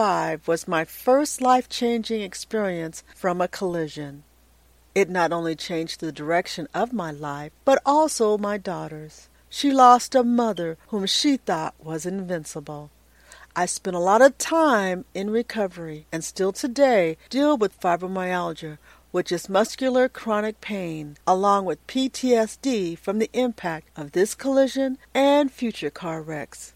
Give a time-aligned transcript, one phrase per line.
[0.00, 4.22] 1995 was my first life changing experience from a collision.
[4.94, 9.28] It not only changed the direction of my life, but also my daughter's.
[9.50, 12.90] She lost a mother whom she thought was invincible.
[13.54, 18.78] I spent a lot of time in recovery and still today deal with fibromyalgia,
[19.10, 25.52] which is muscular chronic pain, along with PTSD from the impact of this collision and
[25.52, 26.72] future car wrecks.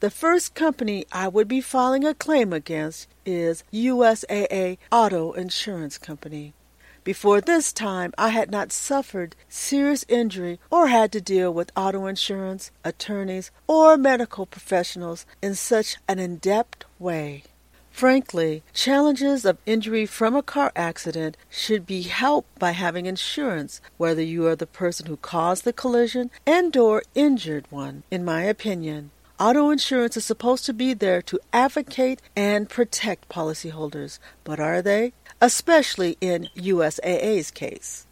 [0.00, 6.54] The first company I would be filing a claim against is USAA Auto Insurance Company.
[7.02, 12.06] Before this time, I had not suffered serious injury or had to deal with auto
[12.06, 17.42] insurance, attorneys, or medical professionals in such an in depth way.
[17.90, 24.22] Frankly, challenges of injury from a car accident should be helped by having insurance, whether
[24.22, 29.10] you are the person who caused the collision and or injured one, in my opinion.
[29.40, 35.12] Auto insurance is supposed to be there to advocate and protect policyholders, but are they?
[35.40, 38.08] Especially in USAA's case.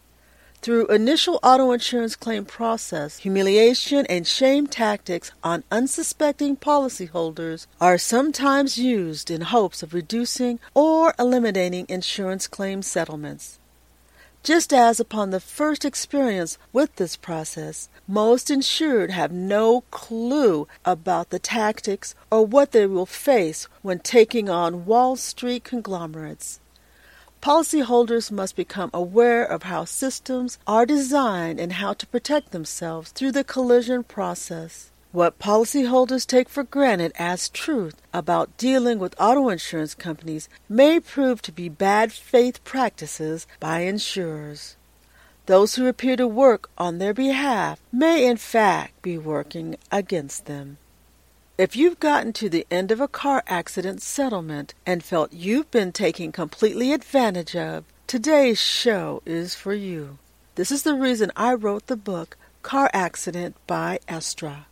[0.63, 8.79] Through initial auto insurance claim process, humiliation and shame tactics on unsuspecting policyholders are sometimes
[8.79, 13.59] used in hopes of reducing or eliminating insurance claim settlements.
[14.47, 21.31] Just as upon the first experience with this process, most insured have no clue about
[21.31, 26.61] the tactics or what they will face when taking on Wall Street conglomerates.
[27.43, 33.33] Policyholders must become aware of how systems are designed and how to protect themselves through
[33.33, 34.93] the collision process.
[35.17, 41.41] What policyholders take for granted as truth about dealing with auto insurance companies may prove
[41.41, 44.77] to be bad faith practices by insurers.
[45.47, 50.77] Those who appear to work on their behalf may in fact be working against them.
[51.57, 55.93] If you've gotten to the end of a car accident settlement and felt you've been
[55.93, 60.19] taken completely advantage of, today's show is for you.
[60.57, 64.67] This is the reason I wrote the book Car Accident by Estra.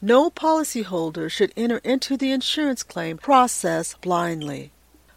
[0.00, 4.70] No policyholder should enter into the insurance claim process blindly.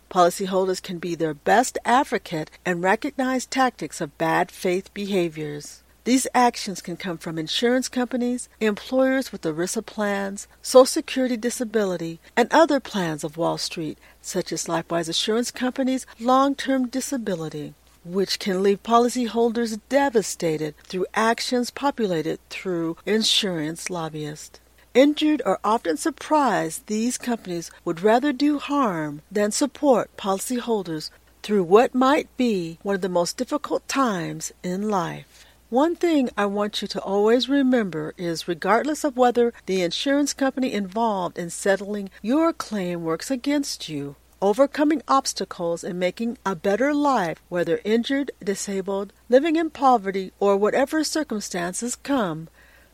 [0.10, 5.84] Policyholders can be their best advocate and recognize tactics of bad faith behaviors.
[6.04, 12.52] These actions can come from insurance companies, employers with ERISA plans, Social Security disability, and
[12.52, 18.64] other plans of Wall Street, such as Lifewise Assurance Company's long term disability, which can
[18.64, 24.60] leave policyholders devastated through actions populated through insurance lobbyists.
[24.94, 31.10] Injured or often surprised, these companies would rather do harm than support policyholders
[31.44, 35.46] through what might be one of the most difficult times in life.
[35.70, 40.74] One thing I want you to always remember is regardless of whether the insurance company
[40.74, 47.42] involved in settling your claim works against you, overcoming obstacles and making a better life,
[47.48, 52.50] whether injured, disabled, living in poverty, or whatever circumstances come,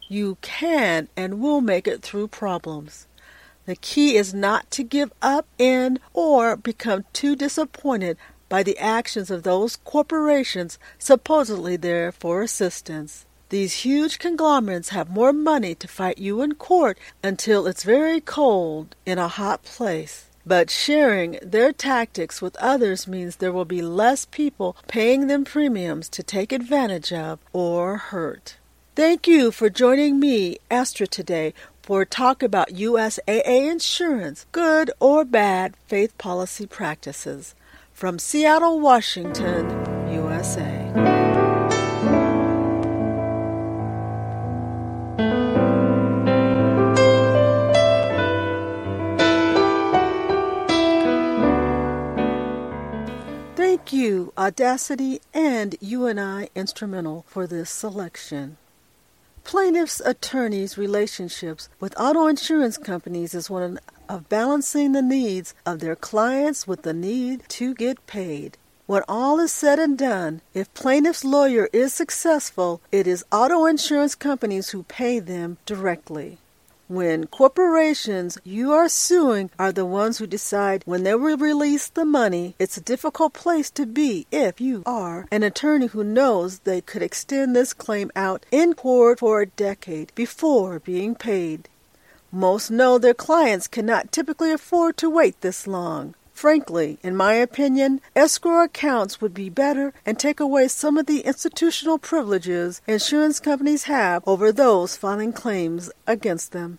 [0.08, 3.08] you can and will make it through problems.
[3.66, 8.18] The key is not to give up in or become too disappointed
[8.50, 13.26] by the actions of those corporations supposedly there for assistance.
[13.50, 18.96] These huge conglomerates have more money to fight you in court until it's very cold
[19.06, 20.26] in a hot place.
[20.46, 26.08] But sharing their tactics with others means there will be less people paying them premiums
[26.10, 28.56] to take advantage of or hurt.
[28.98, 31.54] Thank you for joining me, Estra, today
[31.84, 37.54] for talk about USAA insurance, good or bad faith policy practices
[37.94, 39.70] from Seattle, Washington,
[40.12, 40.92] USA.
[53.56, 58.58] Thank you, Audacity and UNI Instrumental, for this selection.
[59.48, 63.80] Plaintiffs' attorneys' relationships with auto insurance companies is one
[64.10, 68.58] of balancing the needs of their clients with the need to get paid.
[68.88, 74.16] When all is said and done, if plaintiff's lawyer is successful, it is auto insurance
[74.16, 76.40] companies who pay them directly.
[76.90, 82.06] When corporations you are suing are the ones who decide when they will release the
[82.06, 86.80] money, it's a difficult place to be if you are an attorney who knows they
[86.80, 91.68] could extend this claim out in court for a decade before being paid.
[92.32, 96.16] Most know their clients cannot typically afford to wait this long.
[96.38, 101.22] Frankly, in my opinion, escrow accounts would be better and take away some of the
[101.22, 106.78] institutional privileges insurance companies have over those filing claims against them.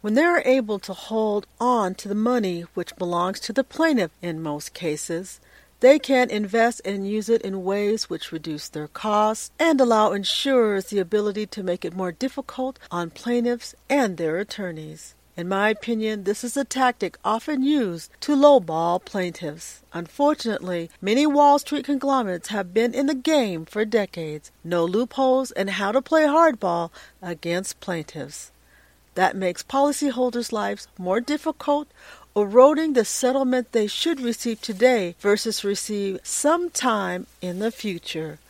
[0.00, 4.10] when they are able to hold on to the money which belongs to the plaintiff
[4.22, 5.38] in most cases,
[5.80, 10.86] they can invest and use it in ways which reduce their costs and allow insurers
[10.86, 15.14] the ability to make it more difficult on plaintiffs and their attorneys.
[15.38, 19.82] In my opinion, this is a tactic often used to lowball plaintiffs.
[19.92, 25.70] Unfortunately, many Wall Street conglomerates have been in the game for decades, know loopholes and
[25.70, 26.90] how to play hardball
[27.22, 28.50] against plaintiffs.
[29.14, 31.86] That makes policyholders' lives more difficult,
[32.34, 38.40] eroding the settlement they should receive today versus receive sometime in the future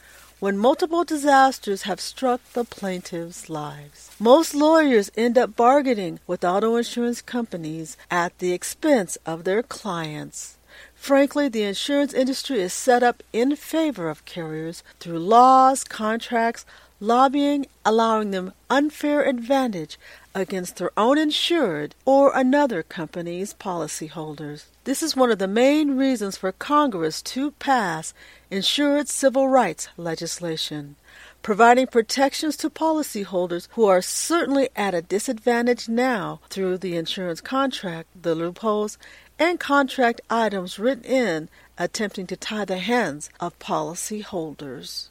[0.40, 4.10] when multiple disasters have struck the plaintiff's lives.
[4.20, 10.56] Most lawyers end up bargaining with auto insurance companies at the expense of their clients.
[10.94, 16.64] Frankly, the insurance industry is set up in favor of carriers through laws, contracts,
[17.00, 19.98] lobbying, allowing them unfair advantage
[20.34, 24.64] against their own insured or another company's policyholders.
[24.84, 28.14] This is one of the main reasons for Congress to pass
[28.50, 30.96] insured civil rights legislation,
[31.42, 38.08] providing protections to policyholders who are certainly at a disadvantage now through the insurance contract,
[38.20, 38.98] the loopholes,
[39.38, 41.48] and contract items written in
[41.78, 45.10] attempting to tie the hands of policyholders.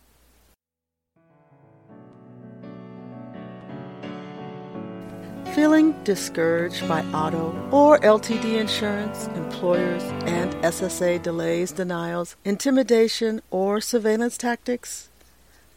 [5.57, 14.38] Feeling discouraged by auto or LTD insurance, employers, and SSA delays, denials, intimidation, or surveillance
[14.38, 15.09] tactics?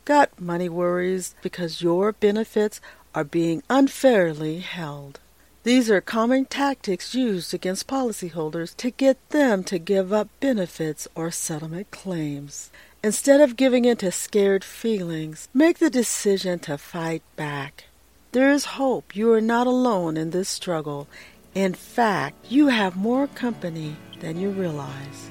[0.05, 2.83] Got money worries because your benefits
[3.15, 5.19] are being unfairly held.
[5.63, 11.31] These are common tactics used against policyholders to get them to give up benefits or
[11.31, 12.71] settlement claims.
[13.03, 17.85] Instead of giving in to scared feelings, make the decision to fight back.
[18.33, 19.17] There is hope.
[19.17, 21.09] You are not alone in this struggle.
[21.53, 25.31] In fact, you have more company than you realize.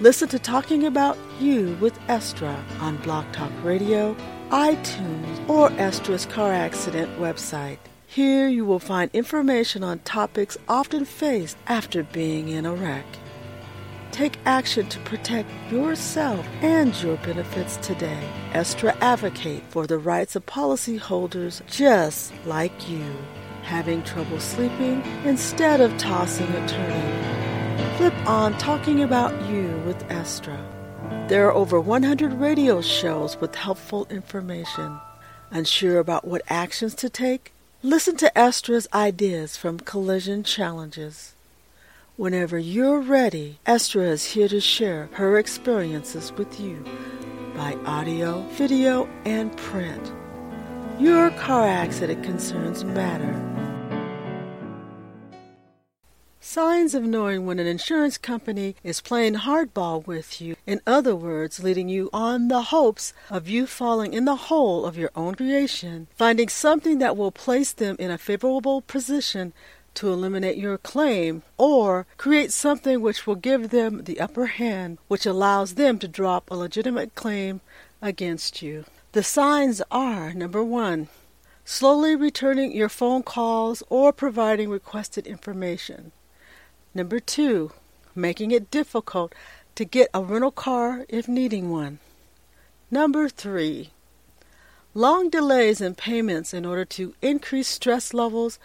[0.00, 4.16] Listen to Talking About You with Estra on Blog Talk Radio,
[4.50, 7.78] iTunes, or Estra's car accident website.
[8.08, 13.06] Here you will find information on topics often faced after being in a wreck.
[14.14, 18.30] Take action to protect yourself and your benefits today.
[18.52, 23.04] Estra advocate for the rights of policyholders just like you.
[23.64, 27.96] Having trouble sleeping instead of tossing and turning.
[27.96, 30.64] Flip on Talking About You with Estra.
[31.26, 34.96] There are over 100 radio shows with helpful information.
[35.50, 37.52] Unsure about what actions to take?
[37.82, 41.33] Listen to Estra's ideas from Collision Challenges.
[42.16, 46.84] Whenever you're ready, Estra is here to share her experiences with you
[47.56, 50.12] by audio, video, and print.
[51.00, 53.34] Your car accident concerns matter.
[56.38, 61.64] Signs of knowing when an insurance company is playing hardball with you, in other words,
[61.64, 66.06] leading you on the hopes of you falling in the hole of your own creation,
[66.14, 69.52] finding something that will place them in a favorable position
[69.94, 75.26] to eliminate your claim or create something which will give them the upper hand, which
[75.26, 77.60] allows them to drop a legitimate claim
[78.02, 78.84] against you.
[79.12, 81.08] The signs are number one,
[81.64, 86.12] slowly returning your phone calls or providing requested information.
[86.94, 87.72] Number two,
[88.14, 89.34] making it difficult
[89.74, 91.98] to get a rental car if needing one.
[92.90, 93.90] Number three,
[94.94, 98.58] long delays in payments in order to increase stress levels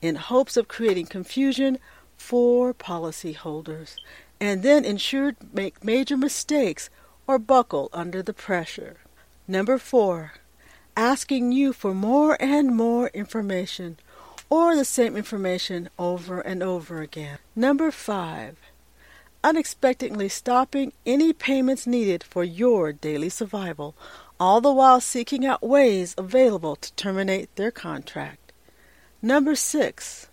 [0.00, 1.78] in hopes of creating confusion
[2.16, 3.96] for policyholders,
[4.40, 6.90] and then insured make major mistakes
[7.26, 8.96] or buckle under the pressure.
[9.46, 10.32] Number four,
[10.96, 13.98] asking you for more and more information
[14.50, 17.38] or the same information over and over again.
[17.54, 18.56] Number five,
[19.44, 23.94] unexpectedly stopping any payments needed for your daily survival,
[24.40, 28.37] all the while seeking out ways available to terminate their contract.
[29.20, 30.28] Number six,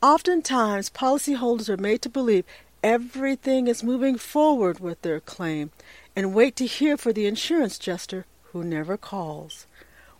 [0.00, 2.44] oftentimes policyholders are made to believe
[2.84, 5.72] everything is moving forward with their claim
[6.14, 9.66] and wait to hear for the insurance adjuster who never calls.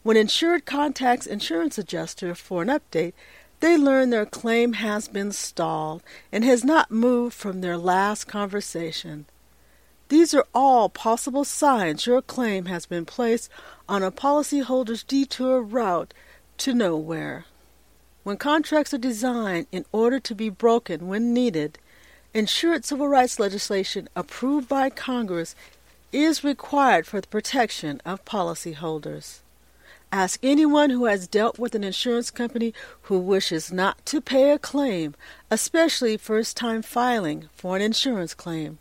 [0.02, 3.12] When insured contacts insurance adjuster for an update,
[3.60, 9.26] they learn their claim has been stalled and has not moved from their last conversation.
[10.08, 13.48] These are all possible signs your claim has been placed
[13.88, 16.12] on a policyholder's detour route
[16.58, 17.44] to nowhere.
[18.28, 21.78] When contracts are designed in order to be broken when needed,
[22.34, 25.56] insured civil rights legislation approved by Congress
[26.12, 29.38] is required for the protection of policyholders.
[30.12, 34.58] Ask anyone who has dealt with an insurance company who wishes not to pay a
[34.58, 35.14] claim,
[35.50, 38.76] especially first time filing for an insurance claim.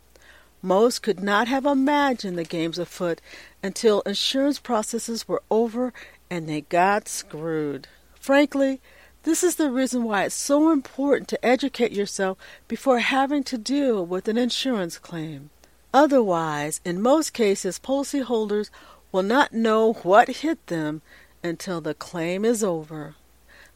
[0.60, 3.22] Most could not have imagined the games afoot
[3.62, 5.94] until insurance processes were over
[6.28, 7.88] and they got screwed.
[8.20, 8.82] Frankly,
[9.28, 14.06] this is the reason why it's so important to educate yourself before having to deal
[14.06, 15.50] with an insurance claim.
[15.92, 18.70] Otherwise, in most cases, policyholders
[19.12, 21.02] will not know what hit them
[21.44, 23.16] until the claim is over,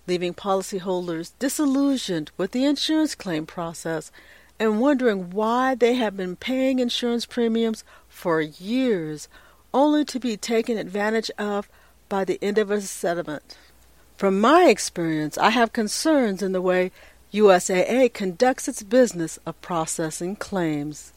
[0.06, 4.11] leaving policyholders disillusioned with the insurance claim process
[4.59, 9.28] and wondering why they have been paying insurance premiums for years
[9.75, 11.68] only to be taken advantage of
[12.09, 13.59] by the end of a settlement.
[14.23, 16.93] From my experience, I have concerns in the way
[17.35, 21.12] USAA conducts its business of processing claims.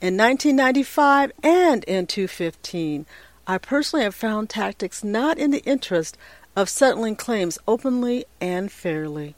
[0.00, 3.06] In 1995 and in 2015,
[3.44, 6.16] I personally have found tactics not in the interest
[6.54, 9.34] of settling claims openly and fairly.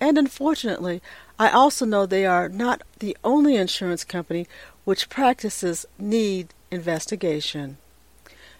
[0.00, 1.00] And unfortunately,
[1.38, 4.48] I also know they are not the only insurance company
[4.82, 7.78] which practices need investigation.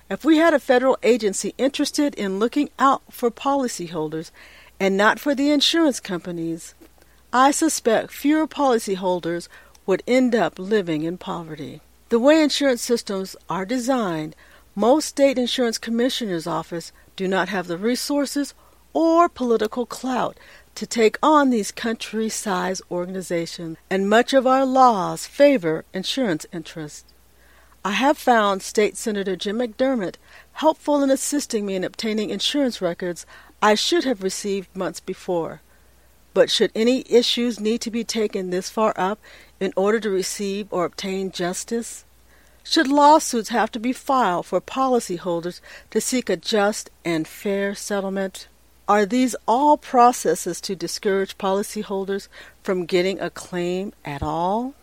[0.09, 4.31] If we had a federal agency interested in looking out for policyholders
[4.79, 6.75] and not for the insurance companies,
[7.33, 9.49] I suspect fewer policyholders
[9.85, 11.81] would end up living in poverty.
[12.11, 14.37] The way insurance systems are designed
[14.77, 18.55] most state insurance commissioners' office do not have the resources
[18.93, 20.39] or political clout
[20.77, 27.13] to take on these country sized organizations, and much of our laws favor insurance interests.
[27.87, 30.17] I have found State Senator Jim McDermott
[30.55, 33.25] helpful in assisting me in obtaining insurance records
[33.63, 35.61] I should have received months before.
[36.35, 39.21] But should any issues need to be taken this far up
[39.61, 42.05] in order to receive or obtain justice?
[42.65, 45.61] Should lawsuits have to be filed for policyholders
[45.93, 48.49] to seek a just and fair settlement?
[48.89, 52.27] Are these all processes to discourage policyholders
[52.65, 54.75] from getting a claim at all?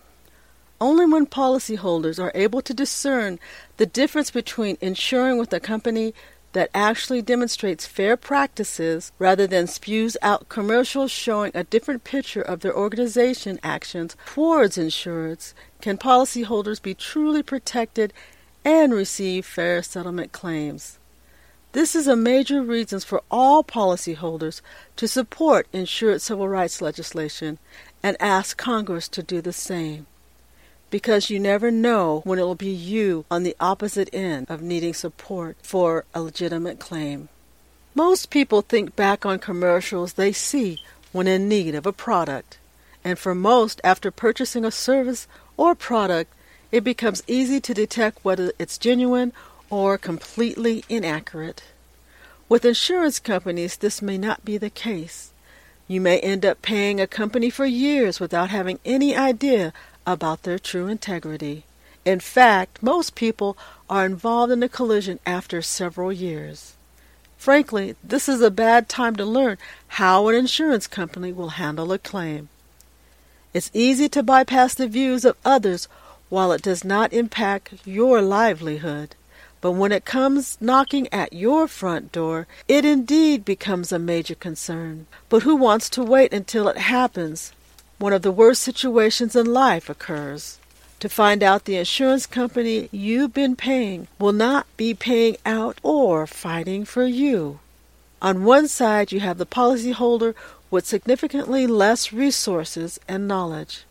[0.83, 3.39] Only when policyholders are able to discern
[3.77, 6.13] the difference between insuring with a company
[6.51, 12.59] that actually demonstrates fair practices rather than spews out commercials showing a different picture of
[12.59, 18.11] their organization actions towards insureds can policyholders be truly protected
[18.65, 20.99] and receive fair settlement claims.
[21.71, 24.59] This is a major reason for all policyholders
[24.97, 27.57] to support insured civil rights legislation
[28.03, 30.07] and ask Congress to do the same
[30.93, 34.93] because you never know when it will be you on the opposite end of needing
[34.93, 37.29] support for a legitimate claim.
[37.95, 42.59] Most people think back on commercials they see when in need of a product,
[43.03, 45.25] and for most, after purchasing a service
[45.57, 46.31] or product,
[46.71, 49.33] it becomes easy to detect whether it's genuine
[49.71, 51.63] or completely inaccurate.
[52.47, 55.31] With insurance companies, this may not be the case.
[55.87, 59.73] You may end up paying a company for years without having any idea
[60.05, 61.63] about their true integrity.
[62.05, 63.57] In fact, most people
[63.89, 66.73] are involved in a collision after several years.
[67.37, 69.57] Frankly, this is a bad time to learn
[69.99, 72.49] how an insurance company will handle a claim.
[73.53, 75.87] It's easy to bypass the views of others
[76.29, 79.15] while it does not impact your livelihood.
[79.61, 85.05] But when it comes knocking at your front door, it indeed becomes a major concern.
[85.29, 87.53] But who wants to wait until it happens
[88.03, 90.59] one of the worst situations in life occurs,
[90.99, 96.27] to find out the insurance company you've been paying will not be paying out or
[96.27, 97.59] fighting for you.
[98.21, 100.35] On one side, you have the policyholder
[100.69, 103.85] with significantly less resources and knowledge,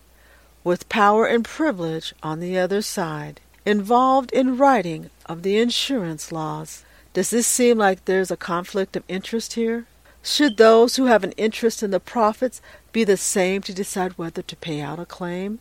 [0.62, 6.84] with power and privilege on the other side, involved in writing of the insurance laws.
[7.14, 9.86] Does this seem like there's a conflict of interest here?
[10.24, 12.62] Should those who have an interest in the profits
[12.92, 15.58] be the same to decide whether to pay out a claim?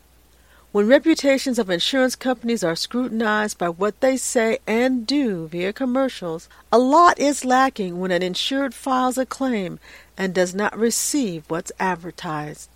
[0.71, 6.47] When reputations of insurance companies are scrutinized by what they say and do via commercials,
[6.71, 9.79] a lot is lacking when an insured files a claim
[10.15, 12.69] and does not receive what's advertised.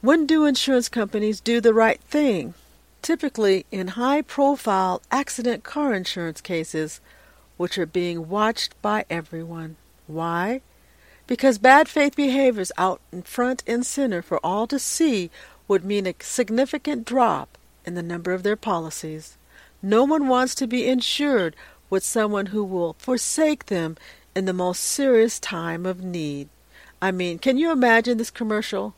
[0.00, 2.54] When do insurance companies do the right thing?
[3.02, 7.00] Typically in high profile accident car insurance cases,
[7.56, 9.76] which are being watched by everyone.
[10.06, 10.62] Why?
[11.28, 15.30] Because bad faith behaviors out in front and center for all to see
[15.68, 19.36] would mean a significant drop in the number of their policies.
[19.82, 21.54] No one wants to be insured
[21.90, 23.96] with someone who will forsake them
[24.34, 26.48] in the most serious time of need.
[27.00, 28.94] I mean, can you imagine this commercial?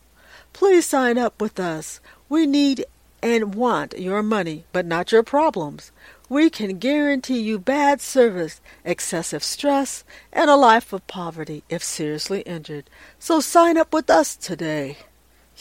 [0.52, 2.00] Please sign up with us.
[2.28, 2.84] We need
[3.22, 5.90] and want your money, but not your problems.
[6.30, 12.42] We can guarantee you bad service, excessive stress, and a life of poverty if seriously
[12.42, 12.88] injured.
[13.18, 14.98] So sign up with us today.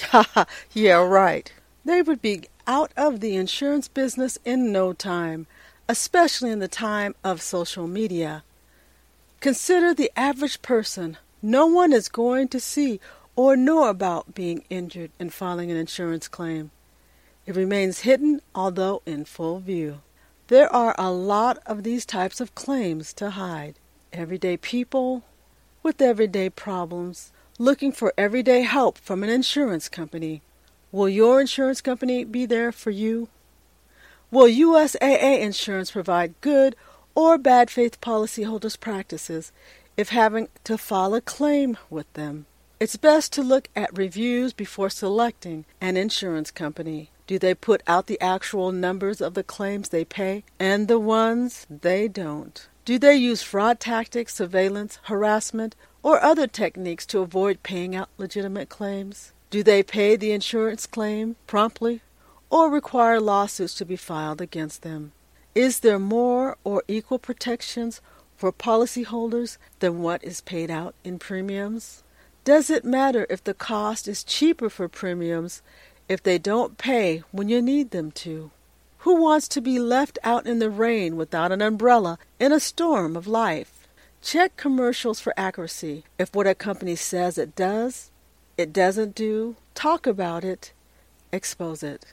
[0.72, 1.52] yeah, right.
[1.84, 5.48] They would be out of the insurance business in no time,
[5.88, 8.44] especially in the time of social media.
[9.40, 11.18] Consider the average person.
[11.42, 13.00] No one is going to see
[13.36, 16.70] or know about being injured and filing an insurance claim.
[17.48, 20.02] It remains hidden, although in full view.
[20.50, 23.76] There are a lot of these types of claims to hide.
[24.12, 25.22] Everyday people
[25.84, 30.42] with everyday problems looking for everyday help from an insurance company.
[30.92, 33.28] Will your insurance company be there for you?
[34.32, 36.76] Will USAA insurance provide good
[37.14, 39.52] or bad faith policyholders' practices
[39.98, 42.48] if having to file a claim with them?
[42.80, 47.12] It's best to look at reviews before selecting an insurance company.
[47.30, 51.68] Do they put out the actual numbers of the claims they pay and the ones
[51.70, 52.68] they don't?
[52.86, 58.68] Do they use fraud tactics, surveillance, harassment, or other techniques to avoid paying out legitimate
[58.68, 59.32] claims?
[59.52, 62.02] Do they pay the insurance claim promptly
[62.50, 65.12] or require lawsuits to be filed against them?
[65.54, 68.02] Is there more or equal protections
[68.38, 72.02] for policyholders than what is paid out in premiums?
[72.44, 75.62] Does it matter if the cost is cheaper for premiums
[76.10, 78.52] if they don't pay when you need them to?
[79.00, 83.16] Who wants to be left out in the rain without an umbrella in a storm
[83.16, 83.88] of life?
[84.22, 86.04] Check commercials for accuracy.
[86.18, 88.12] If what a company says it does,
[88.58, 90.74] it doesn't do, talk about it,
[91.32, 92.08] expose it.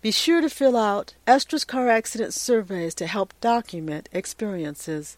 [0.00, 5.16] Be sure to fill out Estra's car accident surveys to help document experiences.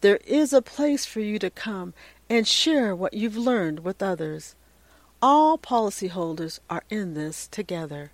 [0.00, 1.94] There is a place for you to come
[2.28, 4.54] and share what you've learned with others.
[5.22, 8.10] All policyholders are in this together.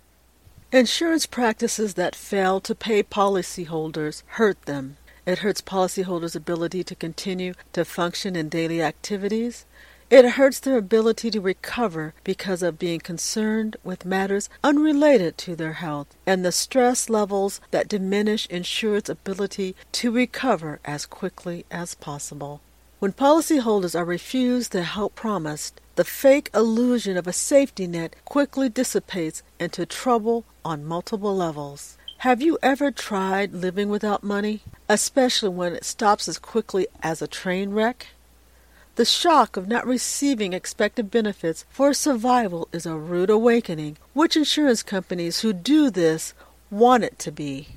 [0.71, 4.95] Insurance practices that fail to pay policyholders hurt them.
[5.25, 9.65] It hurts policyholders' ability to continue to function in daily activities.
[10.09, 15.73] It hurts their ability to recover because of being concerned with matters unrelated to their
[15.73, 22.61] health and the stress levels that diminish insured's ability to recover as quickly as possible.
[23.03, 28.69] When policyholders are refused the help promised, the fake illusion of a safety net quickly
[28.69, 31.97] dissipates into trouble on multiple levels.
[32.19, 37.27] Have you ever tried living without money, especially when it stops as quickly as a
[37.27, 38.07] train wreck?
[38.95, 44.81] The shock of not receiving expected benefits for survival is a rude awakening, which insurance
[44.81, 46.33] companies who do this
[46.71, 47.67] want it to be.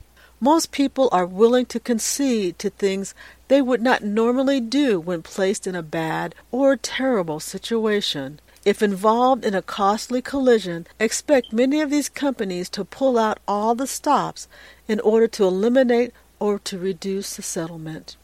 [0.47, 3.17] Most people are willing to concede to things
[3.49, 8.39] they would not normally do when placed in a bad or terrible situation.
[8.65, 13.75] If involved in a costly collision, expect many of these companies to pull out all
[13.75, 14.47] the stops
[14.87, 18.17] in order to eliminate or to reduce the settlement.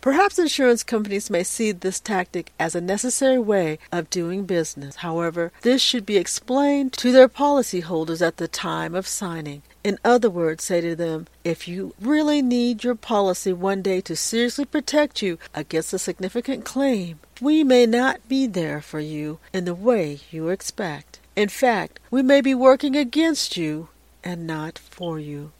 [0.00, 4.96] Perhaps insurance companies may see this tactic as a necessary way of doing business.
[4.96, 9.62] However, this should be explained to their policyholders at the time of signing.
[9.82, 14.14] In other words, say to them, if you really need your policy one day to
[14.14, 19.64] seriously protect you against a significant claim, we may not be there for you in
[19.64, 21.18] the way you expect.
[21.34, 23.88] In fact, we may be working against you
[24.22, 25.52] and not for you.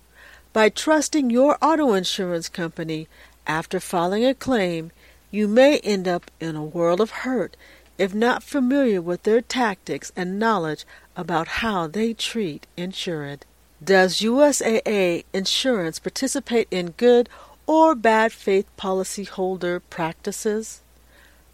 [0.52, 3.06] By trusting your auto insurance company
[3.48, 4.92] after filing a claim,
[5.30, 7.56] you may end up in a world of hurt
[7.98, 13.44] if not familiar with their tactics and knowledge about how they treat insured.
[13.82, 17.28] Does USAA Insurance participate in good
[17.66, 20.80] or bad faith policyholder practices?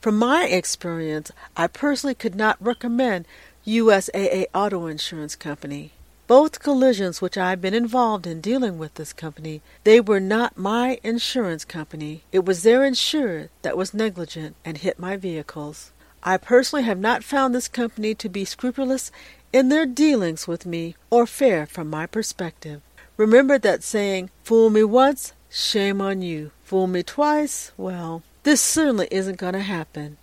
[0.02, 3.24] From my experience, I personally could not recommend
[3.66, 5.92] USAA Auto Insurance Company.
[6.26, 10.56] Both collisions which I have been involved in dealing with this company, they were not
[10.56, 12.22] my insurance company.
[12.32, 15.92] It was their insurer that was negligent and hit my vehicles.
[16.22, 19.12] I personally have not found this company to be scrupulous
[19.52, 22.80] in their dealings with me or fair from my perspective.
[23.18, 26.52] Remember that saying, fool me once, shame on you.
[26.62, 30.16] Fool me twice, well, this certainly isn't going to happen.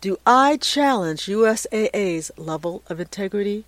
[0.00, 3.64] Do I challenge USAA's level of integrity?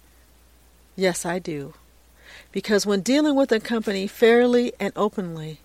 [0.96, 1.74] Yes, I do.
[2.50, 5.60] Because when dealing with a company fairly and openly,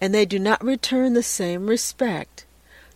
[0.00, 2.46] and they do not return the same respect,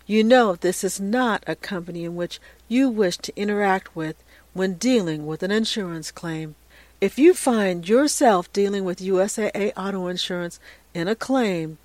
[0.07, 4.17] you know this is not a company in which you wish to interact with
[4.53, 6.55] when dealing with an insurance claim.
[7.01, 10.61] If you find yourself dealing with USAA Auto Insurance
[10.95, 11.79] in a claim,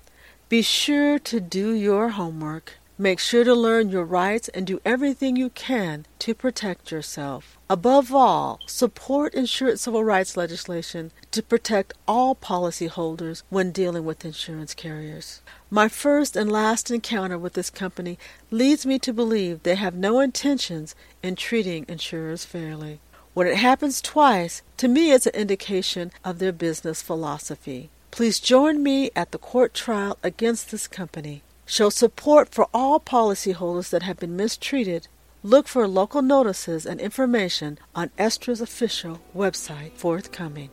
[0.48, 2.74] be sure to do your homework.
[2.98, 7.58] Make sure to learn your rights and do everything you can to protect yourself.
[7.68, 14.72] Above all, support insurance civil rights legislation to protect all policyholders when dealing with insurance
[14.72, 15.42] carriers.
[15.68, 18.18] My first and last encounter with this company
[18.50, 23.00] leads me to believe they have no intentions in treating insurers fairly.
[23.34, 27.90] When it happens twice, to me it's an indication of their business philosophy.
[28.10, 31.42] Please join me at the court trial against this company.
[31.68, 35.08] Show support for all policyholders that have been mistreated.
[35.42, 40.70] Look for local notices and information on Estra's official website forthcoming.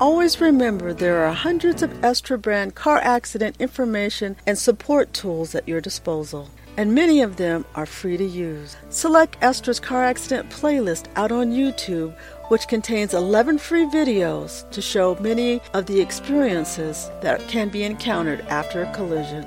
[0.00, 5.68] Always remember there are hundreds of Estra brand car accident information and support tools at
[5.68, 8.78] your disposal, and many of them are free to use.
[8.88, 12.16] Select Estra's car accident playlist out on YouTube,
[12.48, 18.40] which contains 11 free videos to show many of the experiences that can be encountered
[18.48, 19.46] after a collision.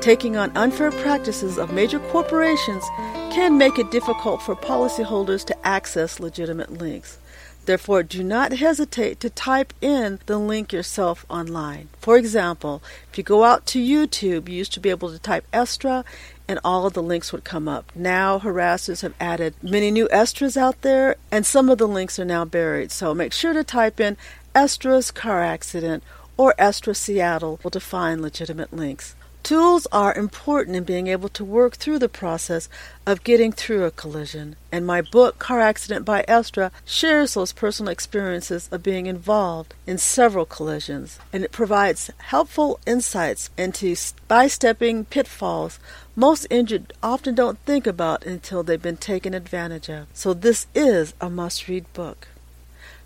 [0.00, 2.82] Taking on unfair practices of major corporations
[3.30, 7.18] can make it difficult for policyholders to access legitimate links.
[7.66, 11.88] Therefore, do not hesitate to type in the link yourself online.
[11.98, 15.46] For example, if you go out to YouTube, you used to be able to type
[15.52, 16.04] Estra
[16.46, 17.90] and all of the links would come up.
[17.94, 22.24] Now, harassers have added many new Estras out there, and some of the links are
[22.24, 22.92] now buried.
[22.92, 24.18] So make sure to type in
[24.54, 26.02] Estra's car accident
[26.36, 29.14] or Estra Seattle to find legitimate links.
[29.44, 32.66] Tools are important in being able to work through the process
[33.06, 37.92] of getting through a collision, and my book, Car Accident by Estra, shares those personal
[37.92, 43.94] experiences of being involved in several collisions, and it provides helpful insights into
[44.28, 45.78] by-stepping pitfalls
[46.16, 50.06] most injured often don't think about until they've been taken advantage of.
[50.14, 52.28] So this is a must-read book.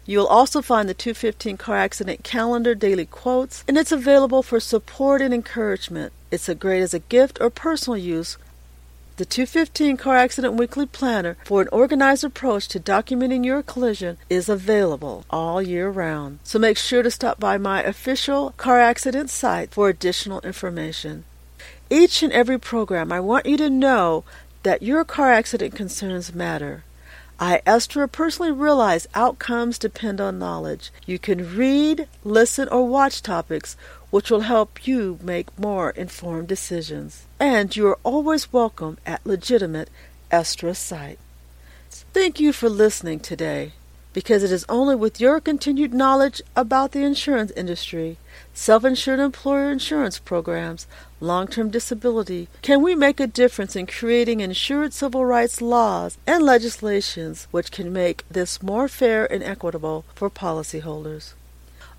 [0.09, 5.21] You'll also find the 215 car accident calendar daily quotes, and it's available for support
[5.21, 6.14] and encouragement.
[6.31, 8.38] It's a great as a gift or personal use.
[9.18, 14.49] The 215 Car Accident Weekly Planner for an organized approach to documenting your collision is
[14.49, 16.38] available all year round.
[16.42, 21.25] So make sure to stop by my official car accident site for additional information.
[21.90, 24.25] Each and every program, I want you to know
[24.62, 26.85] that your car accident concerns matter.
[27.40, 30.90] I, Estra, personally realize outcomes depend on knowledge.
[31.07, 33.77] You can read, listen, or watch topics
[34.11, 37.27] which will help you make more informed decisions.
[37.38, 39.90] And you are always welcome at legitimate
[40.31, 41.18] Estra site.
[41.90, 43.72] Thank you for listening today
[44.12, 48.16] because it is only with your continued knowledge about the insurance industry,
[48.59, 50.88] self insured employer insurance programs,
[51.21, 56.42] long term disability, can we make a difference in creating insured civil rights laws and
[56.42, 61.35] legislations which can make this more fair and equitable for policyholders.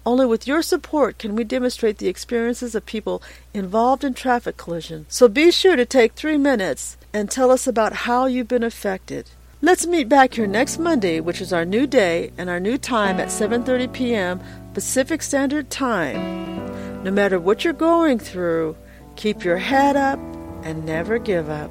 [0.05, 5.05] Only with your support can we demonstrate the experiences of people involved in traffic collision.
[5.07, 9.29] So be sure to take three minutes and tell us about how you've been affected.
[9.61, 13.19] Let's meet back here next Monday, which is our new day and our new time
[13.19, 14.39] at 7:30 p.m.
[14.79, 17.03] Pacific Standard Time.
[17.03, 18.77] No matter what you're going through,
[19.17, 20.17] keep your head up
[20.63, 21.69] and never give up.